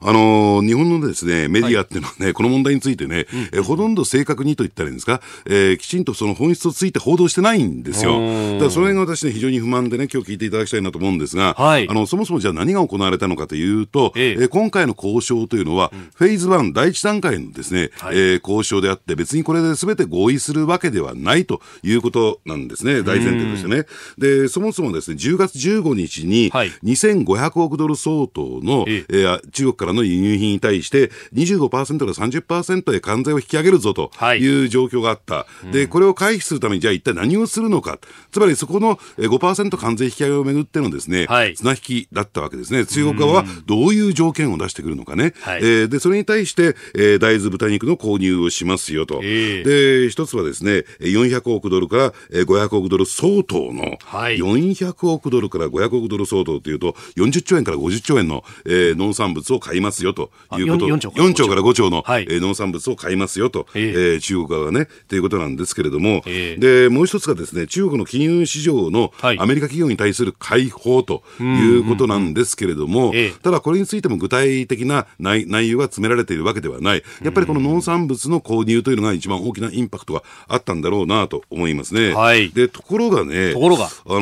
[0.06, 8.12] あのー、日本のですね、メディアっていうのはね、はい、この問題についてね、うん、えほとんど正確にと言ったらいいんですか、えー、きちんとその本質をついて報道してないんですよ。
[8.12, 14.44] だからその辺が私ね、非常に不満でね、今日聞いていただきたいなと思うんですが、はい、あの、そもそもじゃあ何が行われたのかというと、ええ。
[14.44, 23.86] ー、今回の交渉というのは、うん、フェーズ1、第一段階のですね、はい、えー、交渉であって、別にこれで全て合意するわけではないということなんですね、大前提としてね。
[24.18, 29.24] で、そもそもですね、10月15日に、2500億ドル相当の、ええ。
[29.24, 35.34] ー、中中国からの輸入品に対して25%から30%で関税を引き上げるぞという状況があった。
[35.34, 37.98] はい、で、これを回避するためにじゃあ一体何をするのか。
[38.32, 42.86] つまりそこの5%関税引き上げをめぐってのですね、はい、綱引きだったわけですね。
[42.86, 45.34] 中国側はどういう条件を出してくるのかね。
[45.40, 49.20] はい、えー、で、それに対して、えー、大豆豚肉の購入をしますよと。
[49.22, 60.86] えー、で、一つはですね、400億ドルから500億ドル相当の、はい、400億ドルから500億ドル相当というと、40兆円から50兆円の、えー、農産物を買いますよということ。
[60.86, 77.02] 4, 兆 ,4 兆から5兆の、はい、えー、農産物を買いますよと、えー、えー、中国側がね、ということなんですけれども、えー、で、もう一つがですね、中国の金融市場のアメリカ企業に対する開放ということなんですけれども、ただこれについても具体的な内内容が詰められているわけではない。
[77.22, 82.14] やっぱりこの農産物の購入というのが一番大きなインパクトがあったんだろうなと思いますね。
[82.14, 84.20] はい、で、ところがね、ところが、あの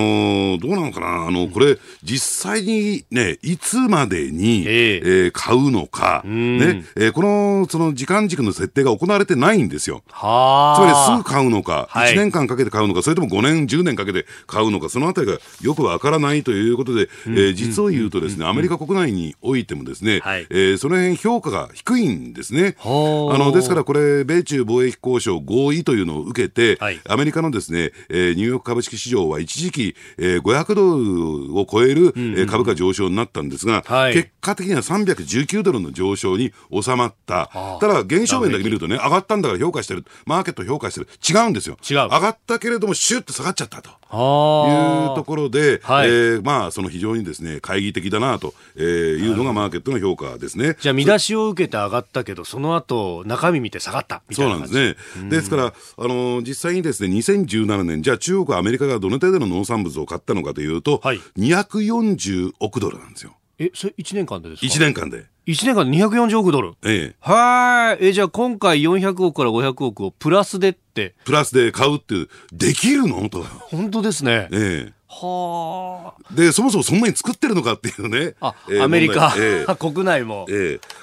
[0.56, 10.04] ー、どうなのかな、あの、これ、実際にね、いつまでに、えー、えー、買うのか、ね、えー、この、その時間軸の設定が行われてないんですよ。
[10.08, 22.76] はつまりすぐ買うのか、はい、1年間かけて買うのか、それとも5年、10年かけて買うのか、そのあたりがよくわからないということで、えー、実を言うとですね、アメリカ国内においてもですね、はい、えー、その辺評価が低いんですね。
[22.84, 32.14] あの、ですからこれ、米中貿易交渉合意というのを受けて、はい、アメリカのですね、えー、ニューヨーク株式市場は一時期、えー、500ドルを超える、
[32.46, 34.82] 株価上昇になったんですが、はい、結果的には
[35.32, 37.50] 319ドルの上昇に収まった。
[37.80, 41.76] ただ、現象面だけ見るとね、上がったんだから評価してる、マーケット評価してる、違うんですよ。
[41.88, 41.96] 違う。
[41.96, 43.90] 上がったけれども、シュッと下がっちゃったと。
[44.12, 48.84] いうところで、はい、えー、まあ、その非常にですね、懐疑的だなと、えー、
[49.16, 50.76] いうのがマーケットの評価ですね。
[50.80, 55.30] じゃあ、見出しを受けて上がったけど、その後、中身見て下がったそうなんですね。
[55.30, 63.34] ですから、あの、実際にですね、2017年、じゃあ中国、アメリカがどの程度の農産物を買ったのかというと、はい、240億ドルなんですよ。
[63.58, 65.26] え、それ1年間でですか ?1 年間で。
[65.46, 66.74] 1年間で240億ドル？
[66.84, 67.16] ええ。
[67.20, 68.06] はい。
[68.06, 71.14] え、じゃあ今回400億から500億をプラスでって。
[71.24, 73.28] プラスで買うっていう、できるの？
[73.28, 73.42] と。
[73.42, 74.48] 本当ですね。
[74.52, 74.92] ええ。
[75.14, 76.34] はあ。
[76.34, 78.34] で、そもそもそんなに作ってるのかっていうね。
[78.40, 80.46] あ、えー、アメリカ、えー、 国内も。
[80.48, 80.56] ええ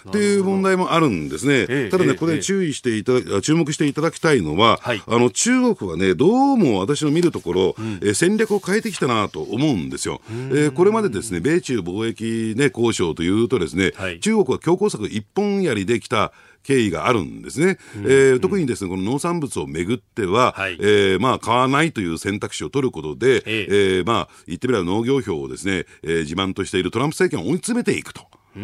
[0.08, 0.10] ー。
[0.10, 1.68] っていう問題もあるんですね。
[1.70, 10.22] えー、ただね、これ注意していただ、注目していただきたいのは、はい、あの、中国はね、どうも私の見るところ、うん、えー、戦略を変えてきたなと思うんですよ。
[10.30, 16.32] えー、これまでですね、米中貿易ね、交渉というとですね、はい、中国は強硬策一本やりできた、
[16.64, 17.78] 経緯があるんですね。
[17.98, 28.28] うん、えー、特にですね、この農産物をめぐっては、はい、えー、まあ、買わないという選択肢を取ることで、ええー、まあ、言ってみれば農業票をですね、えー、自慢としているトランプ政権を追い詰めていくと。
[28.56, 28.60] え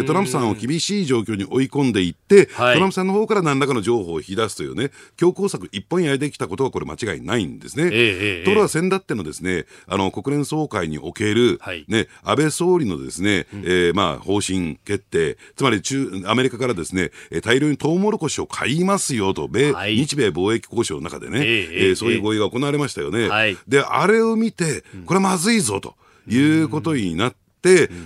[0.00, 7.90] ー、トランプさんを厳しい状況に追い込んでいって、はい、トランプさんの方から何らかの情報を引き出すというね、強硬策一本やりできたことはこれ間違いないんですね。
[7.92, 17.10] えー、ところが先だってのですね、あの国連総会における、はい、ね、安倍総理のですね、うん、えー、まあ方針決定、つまり中アメリカからですね、
[17.42, 23.28] 大量にトウモロコシを買いますよと、米、はい、日米貿易交渉の中でね、えー、えー、そういう合意が行われましたよね。
[23.66, 25.94] で、あれを見て、これはまずいぞと。
[26.28, 27.34] いうことになっ、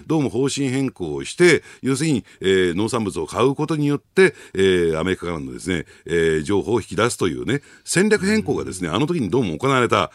[0.06, 10.10] どうも方針変更をして、要するに、えー、農産物を買うことによって、えー、アメリカからのですね、えー、情報を引き出すというね、戦略変更がですね、あの時にどうも行われた。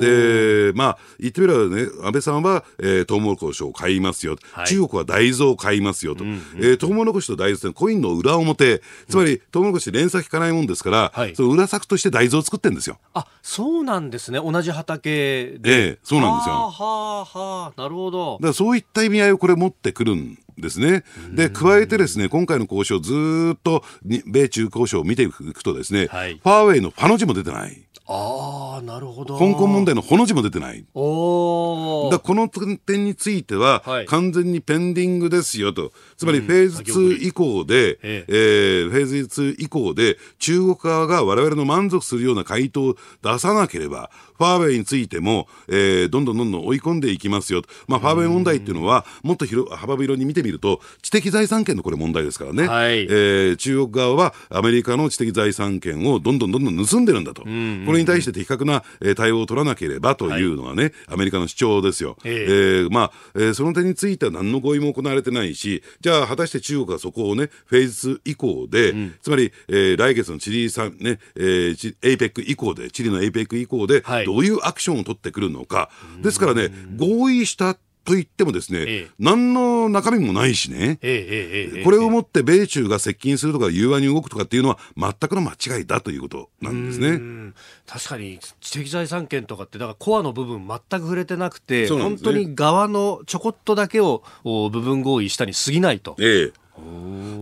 [0.00, 4.36] で、まあ、言ってみればね、安倍さんは、えー、トウモロコシを買いますよ。
[4.52, 6.24] はい、中国は大豆を買いますよと。
[6.24, 12.98] うんうん、えー、トウモロコシと大豆ってコインの裏表、つまり、うん、トウモロコシ連鎖引かないもんですから、はい、その裏作として大豆を作ってるんですよ。
[13.14, 14.38] あ、そうなんですね。
[14.38, 15.70] 同じ畑で。
[15.70, 16.54] ええそうなんですよ。
[16.54, 18.34] はあ、はあ、なるほど。
[18.34, 21.04] だからそういった意味合いをこれ持ってくるんですね。
[21.32, 23.84] で、加えてですね、今回の交渉、ずっと
[24.26, 27.82] 米中交渉を見ていくとですね、はい、ファーウェイのファの字も出てない。
[28.12, 29.38] ああ、なるほど。
[29.38, 30.84] 香港問題のほの字も出てない。
[30.94, 35.92] おだこの点については、はい、完全にペンディングですよと。
[36.20, 47.70] つまりフェーズ2以降で、うん、えー、フェーズ2以降で、中国側が我々の満足するような回答を出さなければ、ファーウェイについても、えー、どんどんどんどん追い込んでいきますよと。
[47.88, 52.68] まあ、ファーウェイ問題っていうのは、もっと広幅広に見てみると、知的財産権のこれ問題ですからね。
[52.68, 57.44] はい、えー、中国側はアメリカの知的財産権をどんどんどんどん盗んでるんだと。
[57.44, 58.82] これに対して的確な
[59.16, 62.18] 対応を取らなければというのがね、はい、アメリカの主張ですよ。
[62.24, 75.90] えー、えー、まあ、えー、その点については何の合意も行われてないし、じゃあ果たして中国はそこをね、フェーズ以降で、うん、つまり、えー、来月のチリさんね、えー、エイペック以降で、チリのエイペック以降で、どういうアクションを取ってくるのか。
[76.22, 87.52] ですからね、合意したと言ってもですね、ええ、何の中身もないしね、え、これをもって米中が接近するとか融和に動くとかっていうのは全くの間違いだということなんですね。
[87.86, 96.16] 確かに知的財産権とかってだからコアの部分全く触れてなくて、ね、本当に側のちょこっとだけを部分合意したに過ぎないと。
[96.18, 96.60] ええ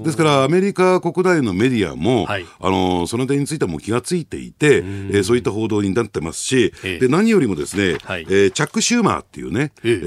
[0.04, 9.98] ですからアメリカ国内のメディアも、はい、あのその点についてはもう気がついていて、えー、そういった報道になってますし、えで何よりもですね、はい、えー、チャック・シューマーっていうね、ええ。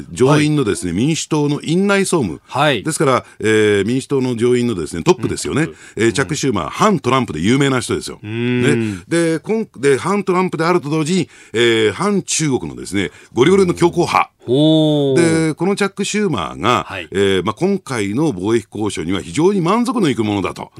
[0.00, 8.18] ー、上院のですね、はい、民主党の院内総務、はい、ですから、えー、民主党の上院のですねトップですよね、うん、えー、チャック・シューマー、反トランプで有名な人ですよ。
[8.22, 20.72] ね、で今で反トランプであると同時に、えー、反中国のですねゴリゴリの強硬派、で、このチャック・シューマーが、はい、えー、まあ、今回の貿易交渉には非常に満足のいくものだと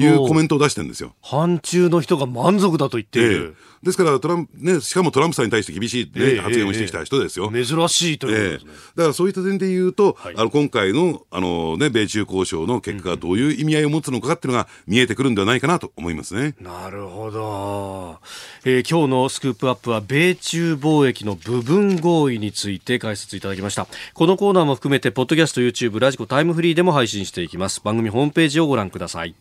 [0.00, 1.14] いうコメントを出してるんですよ。
[1.22, 3.56] 反中の人が満足だと言っている。
[3.58, 7.50] えーですからトランプ、ね、しかもトランプさんに対して厳しい、ねえー、発言をしてきた人ですよ。
[7.52, 8.64] えー、珍しいという、ね、
[8.96, 16.54] だからそういった点で言うと、はい、あの今回のあの、ね、米中交渉の結果がどういう意味合いを持つのかっていうのが見えてくるんではないかなと思いますね。
[16.60, 18.18] なるほど。
[18.64, 23.86] えー、今日のスクープアップは米中貿易の部分合意について解説いただきました。
[24.14, 27.80] このコーナーも含めて、ポッドキャスト、YouTube、ラジコ、タイムフリーでも配信していきます。
[27.82, 29.34] 番組ホームページをご覧ください。